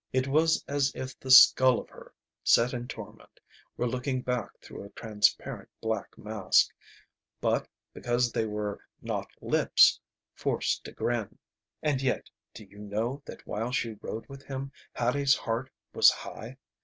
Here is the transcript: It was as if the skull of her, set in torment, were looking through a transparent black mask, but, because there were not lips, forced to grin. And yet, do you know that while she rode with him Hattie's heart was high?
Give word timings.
It 0.11 0.27
was 0.27 0.63
as 0.67 0.91
if 0.95 1.19
the 1.19 1.29
skull 1.29 1.77
of 1.79 1.87
her, 1.89 2.11
set 2.43 2.73
in 2.73 2.87
torment, 2.87 3.39
were 3.77 3.85
looking 3.87 4.23
through 4.59 4.83
a 4.83 4.89
transparent 4.95 5.69
black 5.79 6.17
mask, 6.17 6.73
but, 7.39 7.67
because 7.93 8.31
there 8.31 8.49
were 8.49 8.79
not 9.03 9.27
lips, 9.41 9.99
forced 10.33 10.85
to 10.85 10.91
grin. 10.91 11.37
And 11.83 12.01
yet, 12.01 12.31
do 12.51 12.63
you 12.63 12.79
know 12.79 13.21
that 13.25 13.45
while 13.45 13.71
she 13.71 13.91
rode 14.01 14.25
with 14.27 14.41
him 14.41 14.71
Hattie's 14.93 15.35
heart 15.35 15.69
was 15.93 16.09
high? 16.09 16.57